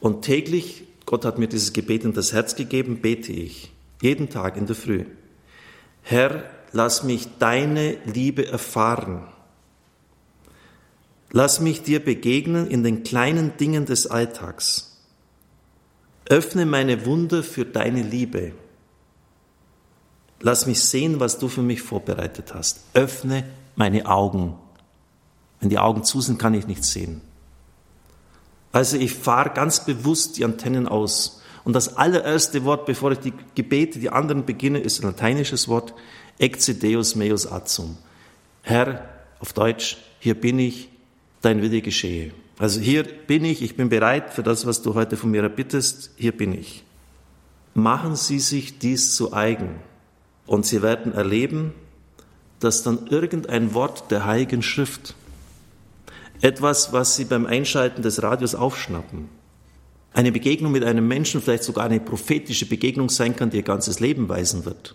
Und 0.00 0.22
täglich, 0.22 0.84
Gott 1.04 1.24
hat 1.24 1.38
mir 1.38 1.46
dieses 1.46 1.72
Gebet 1.72 2.04
in 2.04 2.14
das 2.14 2.32
Herz 2.32 2.56
gegeben, 2.56 3.00
bete 3.00 3.32
ich, 3.32 3.70
jeden 4.02 4.28
Tag 4.28 4.56
in 4.56 4.66
der 4.66 4.74
Früh. 4.74 5.04
Herr, 6.02 6.44
lass 6.76 7.02
mich 7.02 7.38
deine 7.38 7.98
Liebe 8.04 8.46
erfahren. 8.46 9.26
Lass 11.30 11.60
mich 11.60 11.82
dir 11.82 12.04
begegnen 12.04 12.66
in 12.68 12.84
den 12.84 13.02
kleinen 13.02 13.56
Dingen 13.56 13.86
des 13.86 14.06
Alltags. 14.06 14.98
Öffne 16.28 16.66
meine 16.66 17.04
Wunder 17.06 17.42
für 17.42 17.64
deine 17.64 18.02
Liebe. 18.02 18.52
Lass 20.40 20.66
mich 20.66 20.82
sehen, 20.82 21.18
was 21.18 21.38
du 21.38 21.48
für 21.48 21.62
mich 21.62 21.82
vorbereitet 21.82 22.54
hast. 22.54 22.80
Öffne 22.94 23.44
meine 23.74 24.06
Augen 24.06 24.56
wenn 25.60 25.70
die 25.70 25.78
Augen 25.78 26.04
zu 26.04 26.20
sind, 26.20 26.38
kann 26.38 26.54
ich 26.54 26.66
nichts 26.66 26.92
sehen. 26.92 27.20
Also 28.72 28.96
ich 28.96 29.14
fahre 29.14 29.50
ganz 29.50 29.84
bewusst 29.84 30.36
die 30.36 30.44
Antennen 30.44 30.86
aus. 30.86 31.42
Und 31.66 31.72
das 31.72 31.96
allererste 31.96 32.64
Wort, 32.64 32.86
bevor 32.86 33.10
ich 33.10 33.18
die 33.18 33.32
Gebete, 33.56 33.98
die 33.98 34.10
anderen 34.10 34.44
beginne, 34.46 34.78
ist 34.78 35.00
ein 35.00 35.06
lateinisches 35.08 35.66
Wort, 35.66 35.94
Ecce 36.38 36.78
Deus 36.78 37.16
meus 37.16 37.44
atzum. 37.50 37.98
Herr, 38.62 39.08
auf 39.40 39.52
Deutsch, 39.52 39.96
hier 40.20 40.36
bin 40.40 40.60
ich, 40.60 40.88
dein 41.42 41.62
Wille 41.62 41.82
geschehe. 41.82 42.30
Also 42.56 42.78
hier 42.78 43.02
bin 43.02 43.44
ich, 43.44 43.62
ich 43.62 43.74
bin 43.74 43.88
bereit 43.88 44.32
für 44.32 44.44
das, 44.44 44.64
was 44.64 44.82
du 44.82 44.94
heute 44.94 45.16
von 45.16 45.32
mir 45.32 45.42
erbittest, 45.42 46.12
hier 46.14 46.30
bin 46.30 46.56
ich. 46.56 46.84
Machen 47.74 48.14
Sie 48.14 48.38
sich 48.38 48.78
dies 48.78 49.16
zu 49.16 49.32
eigen 49.32 49.80
und 50.46 50.66
Sie 50.66 50.82
werden 50.82 51.14
erleben, 51.14 51.74
dass 52.60 52.84
dann 52.84 53.08
irgendein 53.08 53.74
Wort 53.74 54.12
der 54.12 54.24
Heiligen 54.24 54.62
Schrift 54.62 55.16
etwas, 56.42 56.92
was 56.92 57.16
Sie 57.16 57.24
beim 57.24 57.44
Einschalten 57.44 58.02
des 58.02 58.22
Radios 58.22 58.54
aufschnappen. 58.54 59.28
Eine 60.16 60.32
Begegnung 60.32 60.72
mit 60.72 60.82
einem 60.82 61.06
Menschen, 61.06 61.42
vielleicht 61.42 61.64
sogar 61.64 61.84
eine 61.84 62.00
prophetische 62.00 62.64
Begegnung 62.64 63.10
sein 63.10 63.36
kann, 63.36 63.50
die 63.50 63.58
Ihr 63.58 63.62
ganzes 63.62 64.00
Leben 64.00 64.30
weisen 64.30 64.64
wird. 64.64 64.94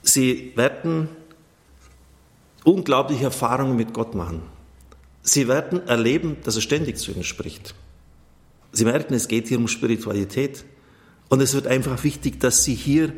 Sie 0.00 0.52
werden 0.54 1.08
unglaubliche 2.62 3.24
Erfahrungen 3.24 3.74
mit 3.74 3.94
Gott 3.94 4.14
machen. 4.14 4.42
Sie 5.22 5.48
werden 5.48 5.84
erleben, 5.88 6.36
dass 6.44 6.54
er 6.54 6.62
ständig 6.62 6.98
zu 6.98 7.10
Ihnen 7.10 7.24
spricht. 7.24 7.74
Sie 8.70 8.84
merken, 8.84 9.12
es 9.12 9.26
geht 9.26 9.48
hier 9.48 9.58
um 9.58 9.66
Spiritualität. 9.66 10.64
Und 11.28 11.40
es 11.40 11.52
wird 11.52 11.66
einfach 11.66 12.04
wichtig, 12.04 12.38
dass 12.38 12.62
Sie 12.62 12.76
hier 12.76 13.12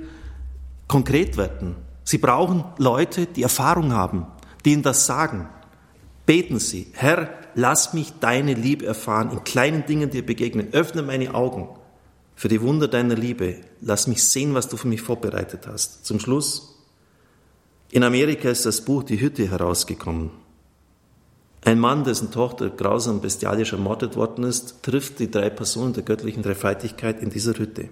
konkret 0.88 1.37
werden. 1.37 1.76
Sie 2.02 2.16
brauchen 2.16 2.64
Leute, 2.78 3.26
die 3.26 3.42
Erfahrung 3.42 3.92
haben, 3.92 4.26
die 4.64 4.72
Ihnen 4.72 4.82
das 4.82 5.04
sagen. 5.04 5.50
Beten 6.24 6.60
Sie, 6.60 6.87
Herr, 6.94 7.43
lass 7.54 7.94
mich 7.94 8.12
deine 8.20 8.54
Liebe 8.54 8.86
erfahren, 8.86 9.30
in 9.30 9.44
kleinen 9.44 9.86
Dingen 9.86 10.10
dir 10.10 10.24
begegnen. 10.24 10.72
Öffne 10.72 11.02
meine 11.02 11.34
Augen 11.34 11.68
für 12.34 12.48
die 12.48 12.60
Wunder 12.60 12.88
deiner 12.88 13.14
Liebe. 13.14 13.56
Lass 13.80 14.06
mich 14.06 14.24
sehen, 14.24 14.54
was 14.54 14.68
du 14.68 14.76
für 14.76 14.88
mich 14.88 15.02
vorbereitet 15.02 15.66
hast. 15.66 16.04
Zum 16.04 16.20
Schluss, 16.20 16.74
in 17.90 18.02
Amerika 18.02 18.48
ist 18.48 18.66
das 18.66 18.80
Buch 18.80 19.04
Die 19.04 19.20
Hütte 19.20 19.50
herausgekommen. 19.50 20.30
Ein 21.64 21.78
Mann, 21.78 22.04
dessen 22.04 22.30
Tochter 22.30 22.68
grausam 22.68 23.20
bestialisch 23.20 23.72
ermordet 23.72 24.16
worden 24.16 24.44
ist, 24.44 24.82
trifft 24.82 25.18
die 25.18 25.30
drei 25.30 25.48
Personen 25.48 25.94
der 25.94 26.02
göttlichen 26.02 26.42
Dreifaltigkeit 26.42 27.22
in 27.22 27.30
dieser 27.30 27.54
Hütte. 27.54 27.88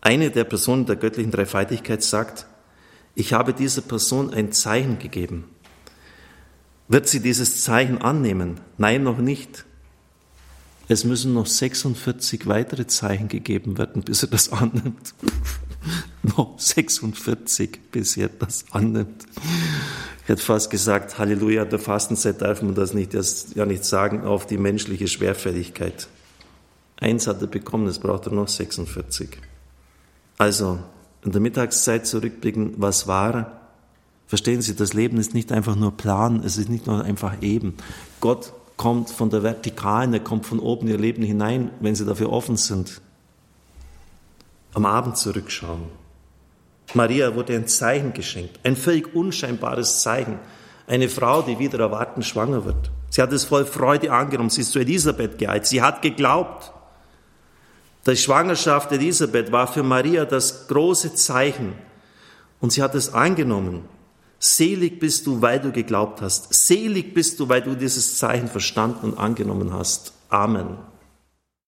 Eine 0.00 0.30
der 0.30 0.44
Personen 0.44 0.86
der 0.86 0.96
göttlichen 0.96 1.32
Dreifaltigkeit 1.32 2.02
sagt, 2.02 2.46
ich 3.14 3.32
habe 3.32 3.54
dieser 3.54 3.82
Person 3.82 4.32
ein 4.32 4.52
Zeichen 4.52 4.98
gegeben. 4.98 5.44
Wird 6.92 7.08
sie 7.08 7.20
dieses 7.20 7.62
Zeichen 7.62 8.02
annehmen? 8.02 8.60
Nein, 8.76 9.02
noch 9.02 9.16
nicht. 9.16 9.64
Es 10.88 11.04
müssen 11.04 11.32
noch 11.32 11.46
46 11.46 12.46
weitere 12.46 12.86
Zeichen 12.86 13.28
gegeben 13.28 13.78
werden, 13.78 14.02
bis 14.02 14.24
er 14.24 14.28
das 14.28 14.52
annimmt. 14.52 15.14
noch 16.22 16.60
46, 16.60 17.80
bis 17.90 18.18
er 18.18 18.28
das 18.28 18.66
annimmt. 18.72 19.24
Ich 20.22 20.28
hätte 20.28 20.42
fast 20.42 20.68
gesagt, 20.68 21.16
Halleluja, 21.16 21.64
der 21.64 21.78
Fastenzeit 21.78 22.42
darf 22.42 22.60
man 22.60 22.74
das 22.74 22.92
nicht, 22.92 23.14
das 23.14 23.54
ja 23.54 23.64
nicht 23.64 23.86
sagen, 23.86 24.24
auf 24.24 24.46
die 24.46 24.58
menschliche 24.58 25.08
Schwerfälligkeit. 25.08 26.08
Eins 27.00 27.26
hat 27.26 27.40
er 27.40 27.46
bekommen, 27.46 27.86
es 27.86 28.00
braucht 28.00 28.26
er 28.26 28.32
noch 28.34 28.48
46. 28.48 29.30
Also, 30.36 30.78
in 31.24 31.32
der 31.32 31.40
Mittagszeit 31.40 32.06
zurückblicken, 32.06 32.74
was 32.76 33.06
war, 33.06 33.61
Verstehen 34.32 34.62
Sie, 34.62 34.74
das 34.74 34.94
Leben 34.94 35.18
ist 35.18 35.34
nicht 35.34 35.52
einfach 35.52 35.76
nur 35.76 35.94
Plan, 35.94 36.42
es 36.42 36.56
ist 36.56 36.70
nicht 36.70 36.86
nur 36.86 37.04
einfach 37.04 37.42
eben. 37.42 37.74
Gott 38.18 38.54
kommt 38.78 39.10
von 39.10 39.28
der 39.28 39.42
Vertikalen, 39.42 40.14
er 40.14 40.20
kommt 40.20 40.46
von 40.46 40.58
oben 40.58 40.86
in 40.86 40.94
Ihr 40.94 40.98
Leben 40.98 41.22
hinein, 41.22 41.70
wenn 41.80 41.94
Sie 41.94 42.06
dafür 42.06 42.32
offen 42.32 42.56
sind. 42.56 43.02
Am 44.72 44.86
Abend 44.86 45.18
zurückschauen. 45.18 45.82
Maria 46.94 47.34
wurde 47.34 47.54
ein 47.54 47.66
Zeichen 47.66 48.14
geschenkt, 48.14 48.58
ein 48.64 48.74
völlig 48.74 49.14
unscheinbares 49.14 50.00
Zeichen. 50.00 50.38
Eine 50.86 51.10
Frau, 51.10 51.42
die 51.42 51.58
wieder 51.58 51.80
erwarten 51.80 52.22
schwanger 52.22 52.64
wird. 52.64 52.90
Sie 53.10 53.20
hat 53.20 53.34
es 53.34 53.44
voll 53.44 53.66
Freude 53.66 54.10
angenommen. 54.12 54.48
Sie 54.48 54.62
ist 54.62 54.72
zu 54.72 54.78
Elisabeth 54.78 55.38
geeilt. 55.38 55.66
Sie 55.66 55.82
hat 55.82 56.00
geglaubt. 56.00 56.72
Die 58.06 58.16
Schwangerschaft 58.16 58.92
Elisabeth 58.92 59.52
war 59.52 59.66
für 59.66 59.82
Maria 59.82 60.24
das 60.24 60.68
große 60.68 61.12
Zeichen. 61.16 61.74
Und 62.60 62.72
sie 62.72 62.82
hat 62.82 62.94
es 62.94 63.12
angenommen. 63.12 63.91
Selig 64.44 64.98
bist 64.98 65.28
du, 65.28 65.40
weil 65.40 65.60
du 65.60 65.70
geglaubt 65.70 66.20
hast. 66.20 66.52
Selig 66.52 67.14
bist 67.14 67.38
du, 67.38 67.48
weil 67.48 67.62
du 67.62 67.76
dieses 67.76 68.18
Zeichen 68.18 68.48
verstanden 68.48 69.12
und 69.12 69.18
angenommen 69.18 69.72
hast. 69.72 70.14
Amen. 70.30 70.78